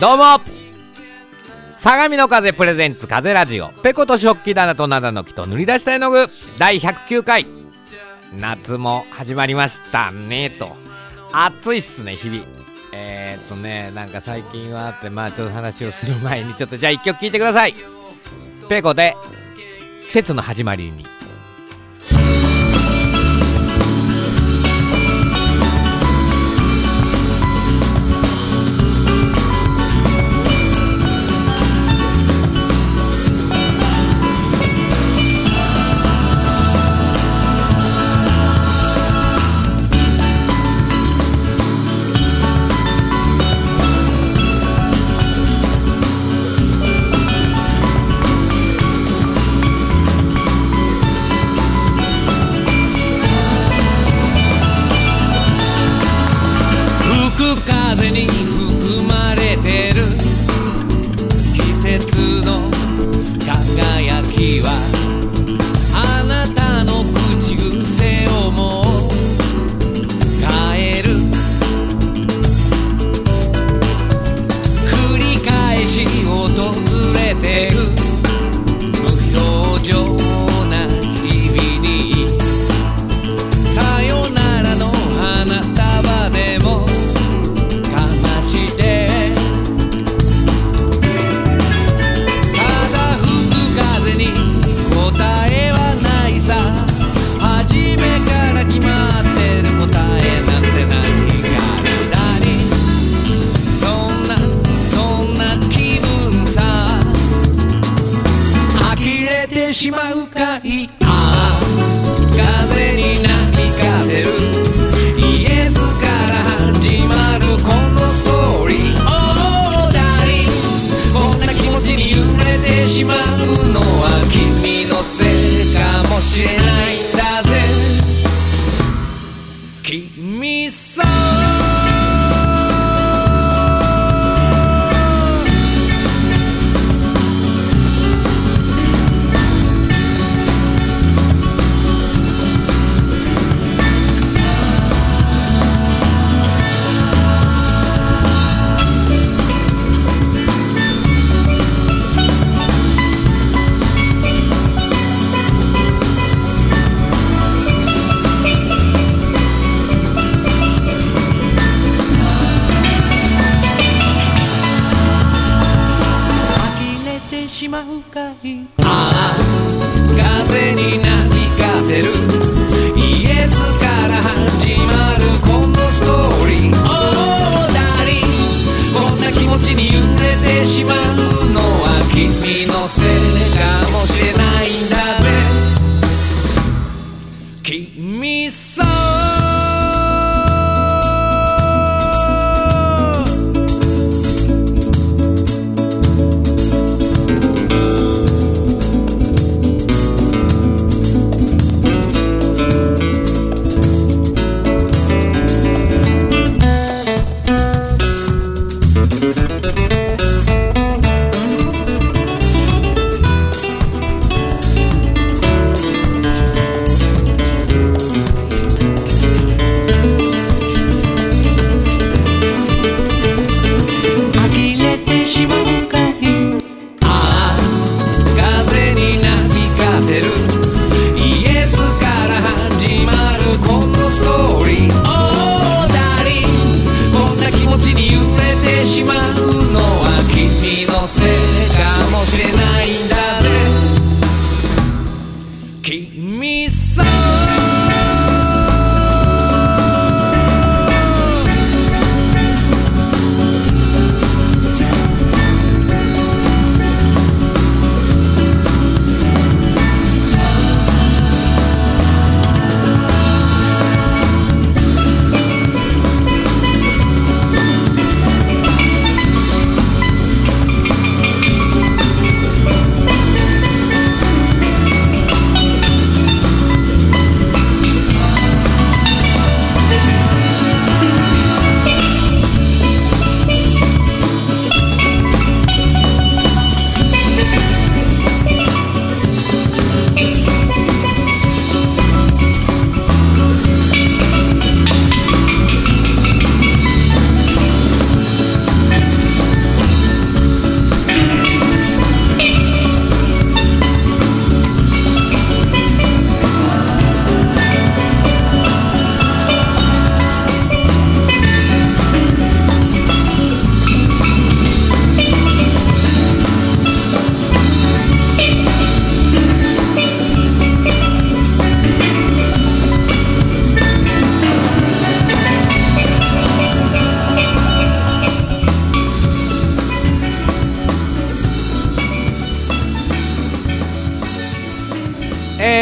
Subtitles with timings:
[0.00, 0.24] どうも。
[1.76, 3.68] 相模の風プレゼンツ風ラジオ。
[3.82, 6.24] ペコと食器棚と灘の木と塗り出した絵の具。
[6.56, 7.46] 第109回。
[8.32, 10.74] 夏も始まりましたねと。
[11.34, 12.44] 暑いっすね日々。
[12.94, 17.74] えー、っとねなんか最近はってまあちょっと話をする前にちょっとじゃあ1曲聴いてください。
[18.70, 19.14] ペコで
[20.06, 21.04] 季節の始まりに。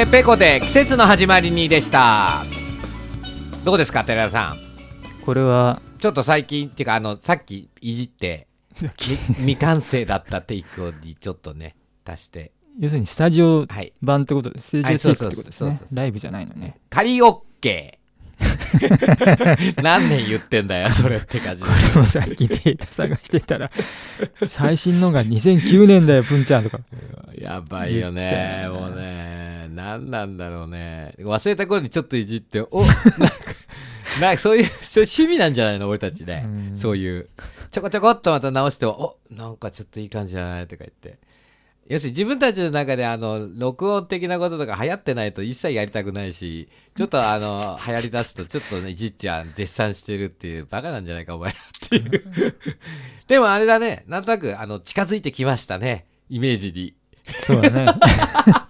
[0.08, 2.44] えー、ペコで季節の始まりにでした。
[3.64, 5.24] どうですか寺田さん？
[5.24, 8.46] これはちょっと最近っていうかあのさっきいじって
[8.80, 8.88] み
[9.54, 12.52] 未完成だったテイクにちょっとね足して。
[12.80, 13.92] 要するにスタジオはい。
[14.00, 15.80] 版ってことでステージテイクってことですね。
[15.92, 16.76] ライブじゃないのね。
[16.90, 17.98] 仮オッケー。
[19.82, 21.64] 何年言ってんだよそれって感じ。
[21.64, 23.70] でもさっきデータ探してたら
[24.46, 26.78] 最新のが2009年だよプンちゃんとか。
[27.36, 28.68] やばいよね。
[28.70, 31.14] もうね何なんだろうね。
[31.18, 33.02] 忘れた頃にちょっといじっておなんか
[34.20, 36.44] なんかそういう趣味なんじゃないの俺たちね。
[36.46, 36.76] うん。
[36.76, 37.28] そういう。
[37.70, 40.66] ちょこちょこっとまた直しておなんかちょっといい感じじゃない？
[40.66, 41.18] とか言って。
[41.86, 52.54] 要するに自分たちの中であの録音的なこととか流行ってないと一切やりたくないしちょっとあの 流行りだすとちょっとねいじっちゃん絶賛してるっていうバカなんじゃないかお前らっていう。
[53.26, 54.04] でもあれだね。
[54.06, 56.04] なんとなくあの近づいてきましたね。
[56.28, 56.92] イメージに。
[57.40, 57.86] そうだね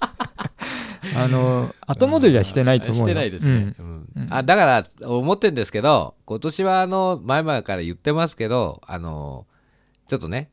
[1.24, 3.06] あの 後戻りはしてないと思うよ。
[3.06, 3.88] してないですね、ううん。
[3.88, 4.26] んうん。
[4.34, 4.66] あだか
[5.00, 9.46] ら思ってるんですけど今年はあの前々から言ってますけどあの
[10.06, 10.50] ちょっとね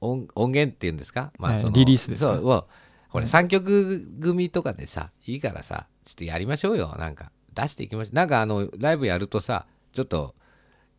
[0.00, 2.34] 音音源っていうんですか、はいそのリリースですか？
[2.34, 2.66] そうを
[3.10, 6.94] これはい3曲組とかでさいいからさちょっとやりましょうよ。
[6.98, 8.14] なんか出していきましょう。
[8.14, 10.34] なんかあのライブやるとさちょっと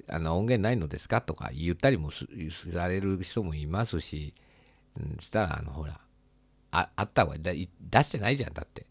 [0.10, 1.22] あの音源ないのですか？
[1.22, 2.26] とか言ったりもす
[2.72, 4.34] される人もいますし、
[5.00, 6.00] うん、そしたらあのほら
[6.72, 8.87] ああった方がいいだい出してないじゃんだって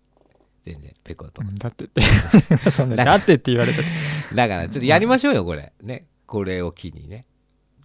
[0.66, 2.00] 全然ペコとうんだってって
[2.70, 3.90] そんなだってって言われたって。
[4.34, 5.72] だからちょっとやりましょうよこれ。
[5.80, 6.08] ね。
[6.26, 7.24] これを機にね。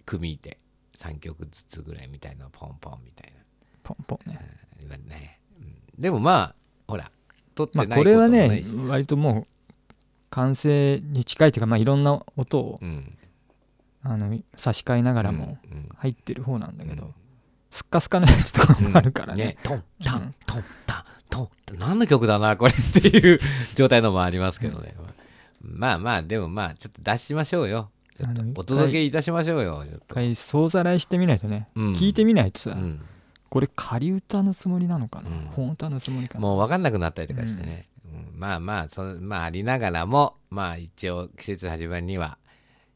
[0.04, 0.58] 組で
[0.96, 3.40] 3曲ずつぐらいみたいなポンポンみたいな。
[3.84, 4.38] ポンポンね。
[4.82, 5.76] 今ね、うん。
[5.96, 6.54] でもまあ
[6.88, 7.12] ほら
[7.54, 9.46] 撮ってまあないことこれはね割ともう
[10.30, 13.16] 完成に近いというかまあいろんな音をうん。
[14.04, 15.88] あの差し替えながらもうんうん。
[15.94, 17.14] 入ってる方なんだけど、うん。
[17.70, 19.56] スッカスやつとかもあるからね,、ね。
[19.62, 23.40] トンタうんントンタントンって何の曲だなこれっていう
[23.74, 24.94] 状態のもありますけどね、
[25.62, 27.90] まあまあでもまあちょっと出しましょうよ。
[28.14, 31.92] ちょお届けいたしましょうよ一回総ざらいしてみないとね、うん。
[31.94, 33.00] 聞いてみないとさ、うん。
[33.48, 35.36] これ仮歌のつもりなのかな、うん。
[35.46, 36.42] 本歌のつもりかな？
[36.42, 38.38] もう分かんなくなったりとかしてね、うん。
[38.38, 42.36] まあまあそのまあありながらもまあ一応季節始まりには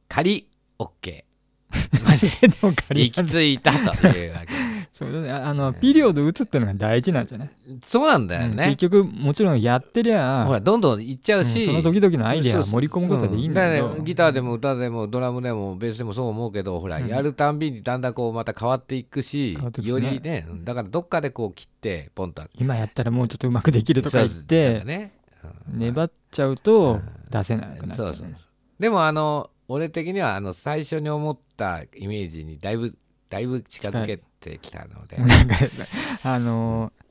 [0.09, 0.47] 仮
[0.79, 1.25] OK
[2.05, 4.53] まで行き着いたというわけ
[4.97, 7.51] そうああのピリオド打つってのが大事なんじゃない、
[7.85, 12.71] そうなんだようんね結、局もちろんやってりゃほらどんどん行っちゃうし、うんその時々のアイデアそうそう。
[12.81, 17.09] 盛り込むことでいいんだけど、うからねギターでも歌でもドラムでもベースでもそう思うけどほら、うん。
[17.09, 19.87] やるたんびにだんだんこうまた変わっていくしね。
[19.87, 20.65] よりねうん。
[20.65, 22.43] だからどっかでこう切ってポンと。
[22.59, 25.13] 今やったらもうちょっとうまくできるとか言ってね
[25.71, 28.17] うん粘っちゃうと出せなくなっちゃう。
[28.81, 32.97] でもあの俺的にはあの最初に思ったイメージにだいぶ
[33.31, 35.19] だいぶ近づけてきたので。
[36.23, 37.07] あのー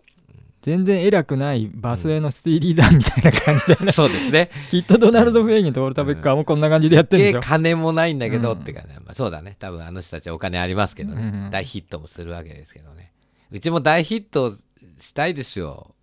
[0.66, 3.92] 全然偉くないバスへのスティーリーダーみたいな感じで、ね。
[3.92, 4.50] そうですね。
[4.72, 9.58] きっとドナルド・フェイギンとオルタ・ベッカーもこんな感じでやってるんでしょ、金もないんだけどうんってかね、まあ、そうだね。
[9.60, 13.14] 多分あの人たちはお金ありますけどね、うん大ヒットもするわけですけどね。
[13.52, 14.56] うちも大ヒット
[15.00, 15.95] したいですよ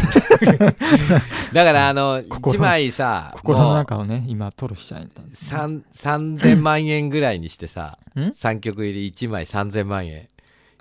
[1.52, 10.28] だからあの心1枚さ心の中をね今トロしちゃいた3 3000万円ぐらいにしてさん？3曲入り1枚3000万円。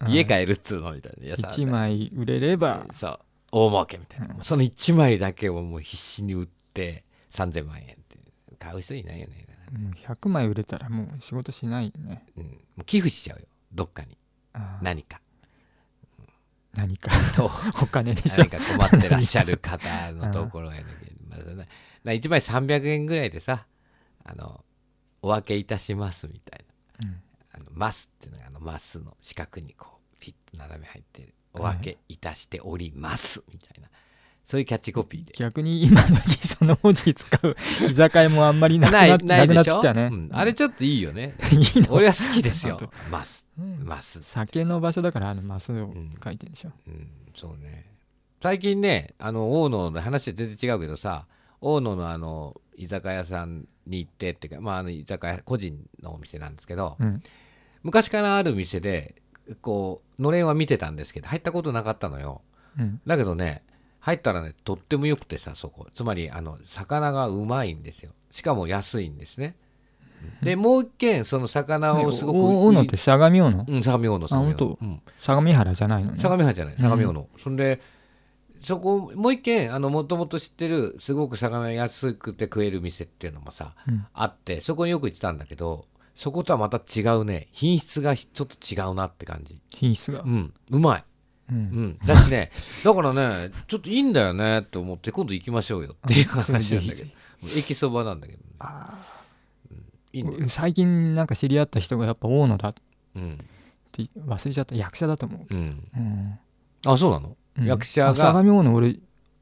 [0.08, 1.26] 家帰るっつうのみたいな。
[1.26, 2.86] いやさ1枚売れれば。
[2.94, 3.20] そう。
[3.52, 8.18] 大儲けみたいな、その1枚だけをもう必死に売って3000万円って
[8.60, 12.26] 買う人いないよね、うん100枚売れたらもう仕事しないよね。
[12.86, 13.46] 寄付しちゃうよ。
[13.74, 14.18] どっかに。
[14.82, 15.22] 何か
[16.76, 17.46] 何かと。
[17.82, 18.46] お金でしょ。
[18.46, 20.86] 何か困ってらっしゃる方のところへね
[21.28, 21.66] まあな
[22.04, 23.66] な1枚300円ぐらいでさ
[24.24, 24.64] あの
[25.22, 26.66] お分けいたしますみたい
[27.04, 27.22] な、うん。
[27.54, 33.90] あのマスっていうのがあのマスの四角にこうピッと斜め入ってるお分けいたしておりますみたいな。
[34.46, 35.34] そういうキャッチコピーで。
[35.38, 37.56] 逆に今の時その文字使う
[37.88, 40.30] 居酒屋もあんまりなくなってなくなってきたね、うん。
[40.32, 41.36] あれちょっといいよね。
[41.54, 41.94] いいの？
[41.94, 42.74] 俺は好きですよ。
[42.76, 43.39] あとマスうん
[43.84, 47.10] マス酒の場所だからあのマスを書いてるでしょ、うん。
[47.36, 47.86] そうね。
[48.42, 51.28] 最近ねあの大野の話は全然違うけどさ
[51.62, 57.22] 大野のあの居酒屋さんに行ってっていうかまああの居酒屋個人のお店なんですけど、うん。
[57.84, 59.22] 昔からある店で
[59.62, 62.42] こうのれんは見てたんですけど入ったことなかったのよ。
[62.78, 63.02] うん。
[63.06, 63.64] だけどね
[64.00, 65.88] 入ったらねとってもよくてさそこ。
[65.94, 68.12] つまりあの魚がうまいんですよ。
[68.32, 69.56] しかも安いんですね
[70.44, 73.66] でもう一軒その魚をすごくお大野って相模大野？
[73.68, 74.28] うん相模大野
[75.20, 76.20] 相模原じゃないのね。
[76.22, 77.82] 相模原じゃない相模大野、そんで
[78.62, 84.06] そこもう一軒あのもともと知ってるすごく魚安くて食える店っていうのもさ、うん。
[84.14, 85.86] あってそこによく行ってたんだけど
[86.16, 87.48] そことはまた違うね。
[87.54, 89.62] 品質がちょっと違うなって感じ。
[89.74, 90.22] 品質が？
[90.24, 90.54] うん。
[90.72, 91.04] うまい。
[91.52, 91.60] ううん。
[91.60, 92.52] ん、だしね
[92.84, 97.06] だからねちょっといいんだよねと思って今度行きましょうよっていう話なんだけぜ
[97.42, 98.68] ど 駅そばなんだけどね、うん、
[100.14, 102.70] いい最近なんか知り合った人がやっぱ大野だ。
[102.70, 102.74] っ
[103.16, 103.38] うん。
[103.92, 104.76] て忘れちゃった。
[104.76, 106.40] 役者だと思う、うん、うん。
[106.86, 107.66] あそうなの、うん。
[107.66, 108.10] 役者が？
[108.12, 108.96] あ相模大野俺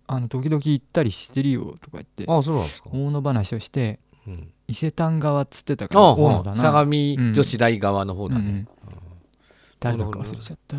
[0.08, 2.26] あの時々行ったりしてるよとか言って。
[2.28, 6.62] あそうなんですか、大野話をしてうん、伊勢丹側っつってたからあ大野だな。
[6.62, 8.68] 相模女子大側の方だね、
[9.80, 10.78] 誰だか忘れちゃった。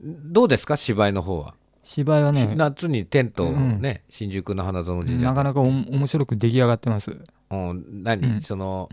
[0.00, 0.76] どうですか？
[0.76, 5.26] 芝居の方は、芝居はね夏にテントをね、新宿の花園神社。
[5.26, 7.16] なかなかお面白く出来上がってます
[7.50, 8.40] うん、何、うん。
[8.40, 8.88] その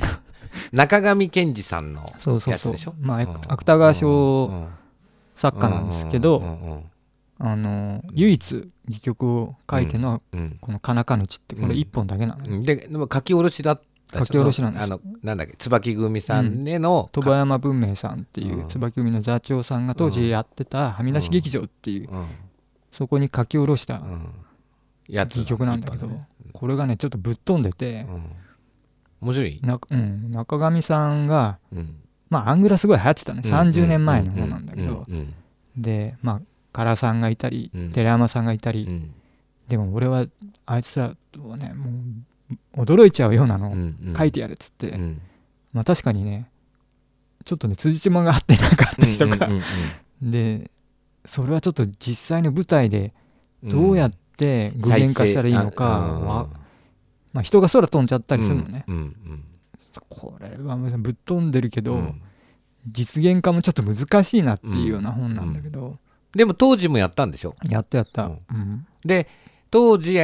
[0.72, 2.74] 中上健二さんのそうそうそう。
[2.74, 3.28] やつでしょまあうん。
[3.48, 4.68] 芥川賞うん。
[5.36, 6.82] 作家なんですけど、
[7.38, 10.20] あの唯一戯曲を書いてるの
[10.60, 12.64] この「かなかぬち」ってこれ一本だけなの、うん。
[12.64, 18.68] ででも書き下ろしだったでしょ書き下ろしなんですあのなんだっけ椿組さんへの、鳥羽山文明さんっていううん。
[18.68, 22.26] 椿組の座長さんが当時やってたはみ出し劇場っていううん。
[22.92, 24.02] そこに書き下ろした
[25.08, 26.10] 戯曲なんだけど
[26.52, 28.24] これがねちょっとぶっ飛んでてうん
[29.22, 30.32] 面白い、なうん。
[30.32, 31.96] 中上さんがうん、
[32.30, 33.42] まあアングラすごい流行ってたね。
[33.44, 35.04] 30年前の方なんだけど。
[35.08, 35.34] うんうん
[35.76, 36.42] でま
[36.74, 37.92] あ唐さんがいたりうん。
[37.92, 38.88] 寺山さんがいたり。
[38.90, 39.14] うん。
[39.68, 40.26] でも俺は
[40.66, 41.92] あいつらとねも
[42.76, 44.16] う驚いちゃうようなのをうんうん。
[44.18, 44.90] 書いてやれっつって。
[44.90, 45.22] うん。
[45.74, 46.50] まあ確かにね
[47.46, 49.46] ちょっとね辻褄が合ってなかったりとか。
[49.46, 49.64] うんうんうん
[50.32, 50.72] で
[51.26, 53.14] それはちょっと実際の舞台で
[53.64, 56.48] うんどうやって具現化したらいいのかは、
[57.38, 59.14] まあ、人が空飛んじゃったりするのね、うんうん
[60.10, 62.22] これはぶっ飛んでるけど、うん。
[62.90, 65.98] 実現化もちょっと難しいなっていうような本なんだけど、
[66.34, 67.56] でも当時もやったんでしょ？
[67.70, 68.40] やったやった、うん。
[68.50, 68.88] うん。
[69.06, 69.28] で
[69.70, 70.18] 当時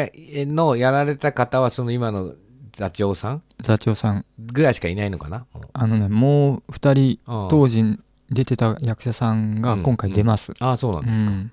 [0.48, 2.34] のやられた方はその今の
[2.72, 3.42] 座長さん？
[3.62, 4.26] 座長さん。
[4.40, 5.46] ぐらいしかいないのかな？
[5.74, 8.00] あのねもう2人当時
[8.32, 11.52] 出てた役者さんが今回出ます、ああそうなんうですか、ん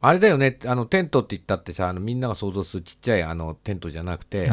[0.00, 0.58] あれだよね。
[0.66, 4.48] あのテントって言ったってさあのみんなが想像するちっちゃいあのテントじゃなくて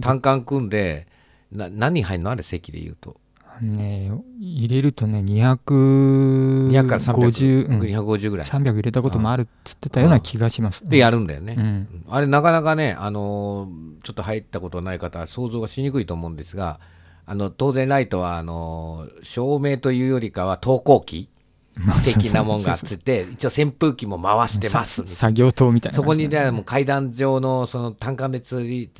[0.00, 1.06] 単管組んで
[1.52, 2.30] な何入んの？
[2.30, 3.16] あれ席で言うと。
[3.60, 7.80] ね入れるとね250 200から350、うん。
[7.80, 8.46] 250ぐらい。
[8.46, 11.64] 300入れたこともあるっつってたような気がします、でやるんだよね、うん。
[11.64, 12.04] うん。
[12.08, 16.78] あれなかなかね、あのーちょっと入ったことない方は想像がしにくいと思うんですが
[17.26, 21.28] あの当然ライトはあのー照明というよりかは投光器
[22.04, 25.06] 的なもんがあって一応扇風機も回してます。
[25.06, 28.90] 作業棟みたいなそこにねもう階段状のその単管でつり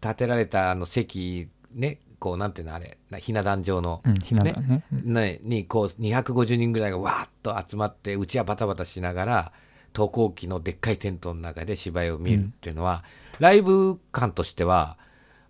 [0.00, 4.84] 建てられたあの席ねこうなんていうのあれなひな壇状の、うんひな壇ね。
[4.92, 9.52] うんね、にこう250人ぐらいがわーっと集まってうちはバタバタしながら
[9.92, 13.04] 投光器のでっかいテントの中で芝居を見るっていうのは、
[13.38, 14.98] ライブ感としては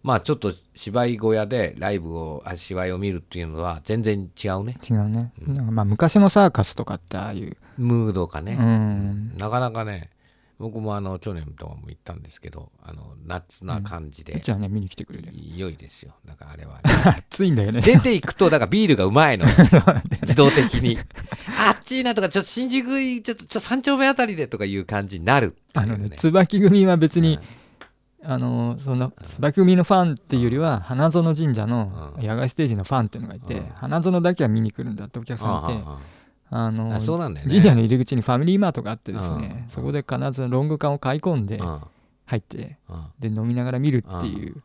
[0.03, 4.77] まあちょっと芝居小屋でライブをあ芝居を見るっていうのは全然違うね。
[4.89, 5.57] 違うね、なん。
[5.57, 9.37] かまあ昔のサーカスとかってああいう、ムードかね、うん。
[9.37, 10.11] なかなかね
[10.59, 16.15] 僕もあの去年とかも行ったんですけどあの夏な感じで、じゃあね見に来てくれる良いですよ。
[16.25, 16.83] なんかあれは、ね、
[17.31, 17.81] 暑いんだよね。
[17.81, 19.47] 出ていくとだからビールがうまいの。
[20.23, 20.99] 自動的に。
[21.61, 22.89] あっちいなとかちょっと新宿
[23.23, 25.55] ちょっとちょっと三丁目あたりでとかいう感じになるね。
[25.75, 27.39] あのね椿組は別に、
[28.25, 32.27] あのその椿組のファンっていうよりは花園神社のうん。
[32.27, 33.67] 野外ステージのファンっていうのがいて、うん。
[33.69, 36.01] 花園だけは見に来るんだってお客さんがいてあ
[36.51, 39.71] あの神社の入り口にファミリーマートがあってですね、うん。
[39.71, 41.61] そこで必ずロング缶を買い込んで
[42.27, 44.63] 入ってあで飲みながら見るっていう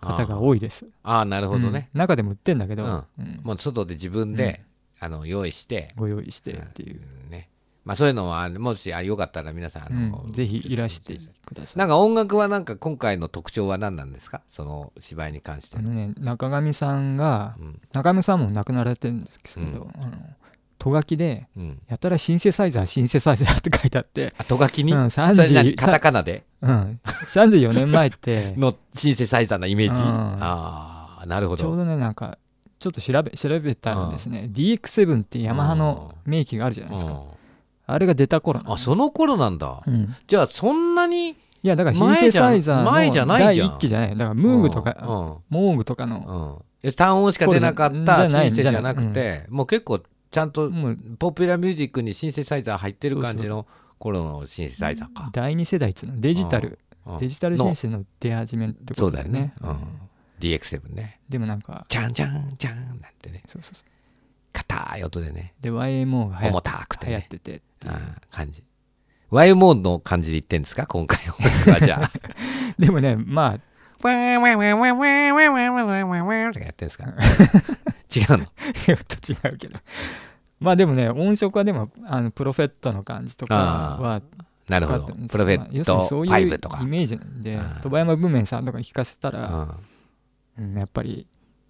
[0.00, 0.86] 方が多いです。
[1.02, 1.24] ああ。
[1.24, 2.00] なるほどね、うん。
[2.00, 3.04] 中でも売ってんだけど、
[3.42, 4.64] もう外で自分で、
[4.98, 7.49] あの用意して、ご用意してっていう、ね
[7.90, 11.76] まあ、そういうのはもしあよかったら皆さんあの、うんぜひいらしてください。
[11.76, 14.42] なんか音楽はなんか今回の特徴は何なんですか？
[14.48, 15.76] その芝居に関して。
[15.76, 17.80] あのね中上さんがうん。
[17.92, 19.76] 中上さんも亡くなられてるんですけど、うん。
[20.00, 20.16] あの
[20.78, 26.44] とがきでうん、やたらシンセサイザーシンセサイザーって書いてあって、あとがきに、うん、それ何30カタカナで？
[26.62, 28.54] うん、34年前って。
[28.56, 30.06] のシンセサイザーのイメージ、うん。
[30.06, 31.64] ああなるほど。
[31.64, 32.38] ちょうどねなんか
[32.78, 37.39] ちょっと調べ調べたらですね、DX7 ってヤマハの名機があるじゃないですか、うん
[37.92, 40.14] あれが出た頃あその頃なんだ、うん。
[40.26, 41.30] じゃあそんなに
[41.62, 43.76] いやだからシンセサイザー前じゃの第前じゃないじゃん。
[43.76, 44.10] 一期じゃない。
[44.10, 45.06] だからムーグとか、うん。
[45.50, 46.88] モーグとかの、うん。
[46.88, 50.70] うん、単音しか出なかったシンセじゃなくてもう結構ちゃんと
[51.18, 53.66] ポピュラーミュージックにシンセサイザー入ってる感じの
[53.98, 55.28] 頃のシンセサイザーか。
[55.32, 57.18] 第二世代っつうのデジタル、うん。
[57.18, 59.68] デジタルシンセの出始めってそうだよね、うん。
[59.70, 59.76] うん、
[60.38, 61.20] DX7 ね。
[61.28, 63.42] でもなんかチャンチャンチャンなんてね。
[63.46, 63.84] そうそうそう。
[63.84, 63.89] 硬
[64.98, 65.54] い音でね。
[65.60, 67.26] で YMO が流行重った流行っくてね。
[67.28, 67.94] ててっていう。
[68.30, 68.62] 感じ。
[69.30, 70.86] Y モードの感じで言ってんですか？
[70.86, 71.80] 今回は。
[71.80, 72.10] じゃあ。
[72.78, 73.60] でもねまあ。
[74.02, 77.04] ワンワンワンワンワンワンワンワンワンワンワンとかやってんですか？
[78.16, 78.46] 違うの？
[78.72, 79.78] ちょっと違うけど。
[80.58, 83.54] まあでもね音色はでもあのプロフェットの感じとか
[84.00, 84.22] は
[84.68, 85.06] なるほど。
[85.28, 86.80] プロフェットそういう5とか。
[86.82, 89.48] イメージなんで鳥羽山文明さんとかに聞かせたら、
[90.58, 90.64] うん。
[90.64, 91.26] うんやっぱり。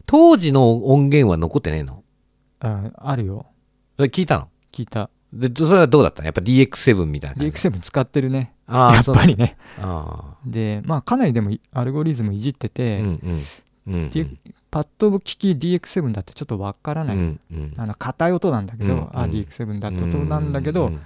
[0.06, 2.02] 当時の音源は残ってねえの？
[2.60, 3.46] ああるよ。
[3.96, 4.48] それ聞いたの？
[4.72, 5.10] 聞いた。
[5.32, 6.26] でそれはどうだったの？
[6.26, 7.52] やっぱ DX7 みたいな感じ。
[7.52, 8.54] DX7 使ってるね。
[8.66, 9.56] ああやっぱりね。
[9.78, 13.06] あでまあかなりでもアルゴリズムいじってあて、うん
[13.86, 13.94] うん。
[13.94, 14.26] うんで
[14.70, 17.74] パッと聞き DX7 だってちょっとわからない、うんうん。
[17.76, 21.00] あの硬い音なんだけど、うんあ DX7 だって音なんだけど、うん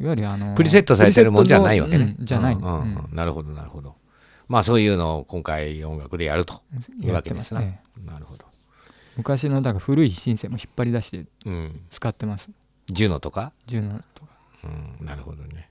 [0.00, 2.80] いわゆるあのプリセットされてるもんじゃないわけねうんじゃない、うんうんうん。
[2.80, 3.94] うんなるほどなるほど。
[4.48, 6.62] まあそういうのを今回音楽でやると
[7.00, 7.60] いうわけですな。
[7.60, 7.82] ますね。
[8.04, 8.44] なるほど
[9.16, 11.80] 昔のだから古いシンセも引っ張り出してうん。
[11.88, 12.50] 使ってます。
[12.86, 13.52] ジュノとか？
[13.66, 14.32] ジュノとか。
[14.64, 15.70] うんなるほどね。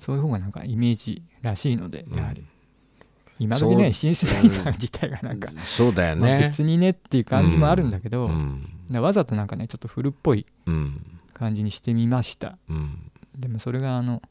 [0.00, 2.18] そういう方がなんかイメージらしいのでうん。
[2.18, 2.44] やはり、
[3.38, 8.30] 今時ねシンセサイザー自体がなんか、そうだよまあね別にねっていう感じもあるんだけど、
[8.92, 11.20] わざとなんかねちょっと古っぽいうん。
[11.34, 12.58] 感じにしてみました。
[12.68, 13.10] うん。
[13.36, 14.22] でもそれがあの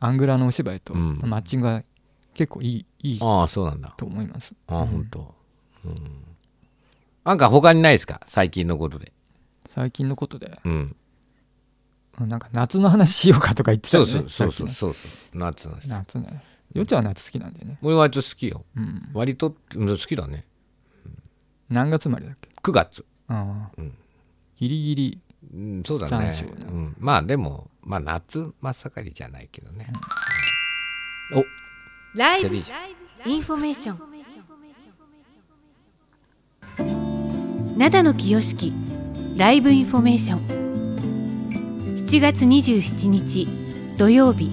[0.00, 1.20] アングラーのお芝居とうん。
[1.24, 1.82] マッチングが
[2.34, 3.94] 結構いいいいああそうなんだ。
[3.96, 4.54] と思います。
[4.66, 4.88] ああうん。
[4.88, 5.34] 本当
[5.84, 5.94] うん
[7.26, 8.20] なんか他にないですか？
[8.26, 9.12] 最近のことで。
[9.68, 10.58] 最近のことで？
[10.64, 10.96] うん。
[12.20, 14.28] うんなんか夏の話しようかとか言ってたそうよね。
[14.30, 15.38] そうそうそうそうそう。
[15.38, 16.42] 夏のきね夏ね。
[16.72, 17.78] よっちゃんは夏好きなんだよね。
[17.82, 18.64] 俺割と好きよ。
[18.74, 19.10] うん。
[19.12, 20.46] 割とうん好きだね。
[21.68, 23.04] 何月生まれだっけ？9月。
[23.28, 23.92] ああ、うん。
[24.56, 25.20] ギリギリ
[25.52, 26.30] うんそうだね。
[26.68, 26.96] うん。
[26.98, 29.92] まあでもまあ夏真っ盛りじゃないけどね。
[31.34, 31.44] お。
[32.16, 32.54] ライブ。
[33.26, 34.15] インフォメーション
[37.76, 38.72] 灘野清樹
[39.36, 41.96] ライブインフォメーション。
[41.98, 43.46] 7月27日
[43.98, 44.50] 土曜日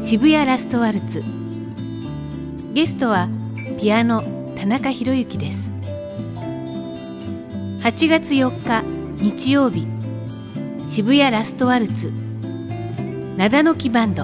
[0.00, 1.22] 渋谷ラストワルツ。
[2.72, 3.28] ゲストは
[3.78, 4.24] ピアノ
[4.56, 5.70] 田中宏之です。
[7.82, 8.82] 8月4日
[9.22, 9.86] 日曜日
[10.88, 12.14] 渋谷ラストワルツ。
[13.36, 14.22] 灘の木バンド。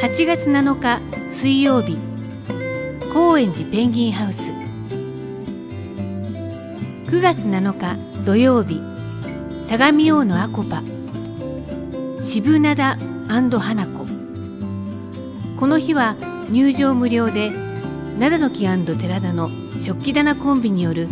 [0.00, 1.98] 8月7日水曜日
[3.12, 4.55] 高円寺ペンギンハウス。
[7.16, 8.78] 9月7日土曜日
[9.64, 10.82] 相模大野アコパ
[12.20, 14.06] 渋灘花子。
[15.58, 16.14] この日は
[16.50, 17.52] 入場無料で
[18.18, 19.48] 灘の木寺田の
[19.80, 21.08] 食器棚コンビによる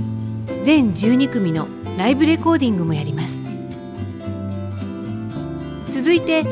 [0.63, 3.43] 全12組のライブレコーディングもやります。
[5.91, 6.45] 続いて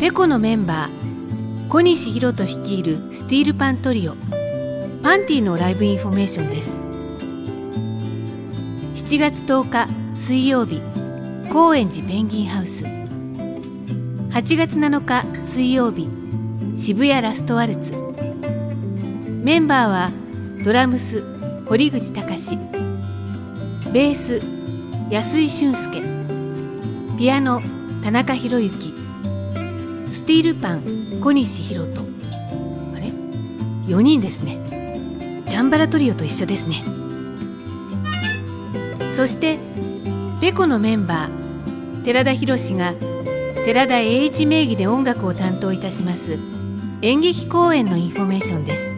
[0.00, 4.14] ペコのメンバー小西弘人率いるスティールパントリオ
[5.02, 6.79] パンティのライブインフォメーションです。
[9.10, 10.80] 7月10日水曜日
[11.52, 12.84] 高円寺ペンギンハウス。
[12.84, 16.08] 8月7日水曜日
[16.76, 17.92] 渋谷ラストワルツ。
[19.42, 20.12] メンバーは
[20.64, 21.24] ドラムス
[21.66, 22.56] 堀口隆。
[23.92, 24.40] ベース
[25.10, 26.02] 安井俊介。
[27.18, 27.62] ピアノ
[28.04, 28.94] 田中宏之。
[30.12, 32.06] スティールパン小西弘人
[32.94, 33.06] あれ
[33.92, 35.42] ？4人ですね。
[35.48, 36.84] ジャンバラトリオと一緒ですね。
[39.12, 39.58] そして
[40.40, 42.94] ペコのメンバー寺田博が
[43.64, 46.38] 寺田栄一名義で音楽を担当いたします
[47.02, 48.94] 演劇公演のインフォメーションです。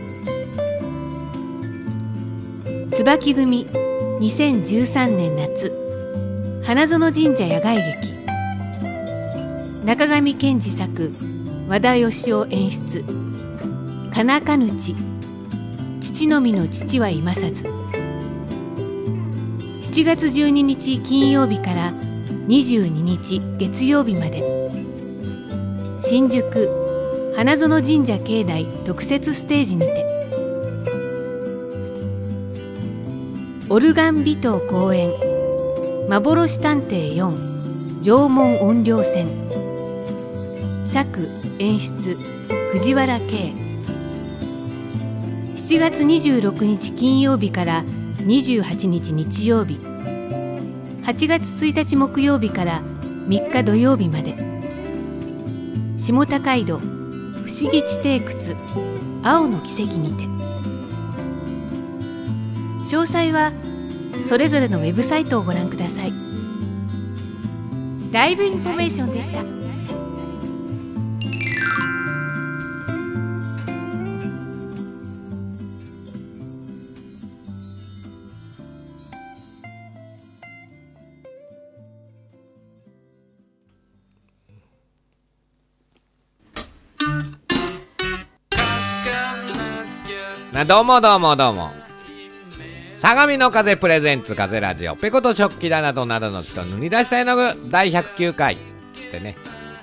[2.92, 5.72] 椿組2013年夏。
[6.62, 8.12] 花園神社野外劇。
[9.84, 11.12] 中上健次作
[11.68, 13.04] 和田喜夫演出
[14.14, 14.94] 「かなかぬち
[16.00, 17.64] 父のみの父は今さず」
[19.92, 21.92] 7月12日金曜日から
[22.48, 24.42] 22日月曜日まで。
[26.00, 30.06] 新宿花園神社境内特設ステージにて。
[33.68, 35.10] オルガン微糖公演
[36.08, 39.28] 幻探偵4縄文音量戦
[40.86, 41.28] 作
[41.58, 42.16] 演出
[42.72, 43.52] 藤原慶
[45.56, 47.84] 7月26日金曜日から
[48.26, 49.78] 28日日曜日。
[51.02, 52.82] 8月1日木曜日から
[53.26, 54.36] 3日土曜日まで。
[55.96, 56.84] 下高井戸不
[57.50, 58.56] 思議地底窟
[59.24, 60.24] 青の奇跡にて。
[62.84, 63.52] 詳細は
[64.22, 66.12] それぞれのウェブサイトをご覧ください。
[68.12, 69.61] ライブインフォメーションでした。
[90.72, 91.70] どうもどうもどうも。
[92.96, 94.96] 相模の風プレゼンツ風ラジオ。
[94.96, 97.68] ペコと食器棚となだのきと塗り出した絵の具。
[97.68, 98.56] 第109回。
[99.10, 99.36] でね。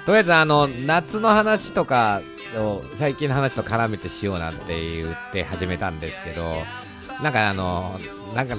[0.08, 2.24] とりあえずあの夏の話とか
[2.56, 6.56] を最近の話と絡めてしようなんて言って始めたんですけど
[7.22, 8.00] なんかあの
[8.34, 8.58] なんか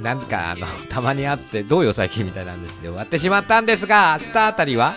[0.00, 4.96] なんかあの たまにあってどうよ最近みたいなんですで終わってしまったんですが明日あたりは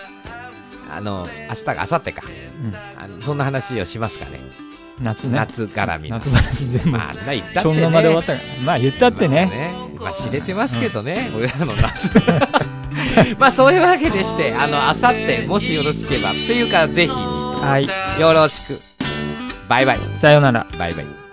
[0.92, 2.22] あの明日か明後日か。
[2.64, 2.74] うん。
[3.00, 4.65] あのそんな話をしますかね
[5.00, 5.36] 夏ね。
[5.36, 6.16] 夏絡みの。
[6.16, 8.64] 夏話全部まあな言ったってちょんの間で終わったから。
[8.64, 9.50] まあ言ったってね。
[10.00, 12.20] まあ、知れてますけどね、俺らの夏。
[13.38, 17.12] まあそういうわけでしてあのあさってもしよろしければっていうかぜひ。
[17.12, 18.20] はい。
[18.20, 18.80] よろしく。
[19.68, 19.98] バイバイ。
[20.12, 20.66] さようなら。
[20.78, 21.25] バイバイ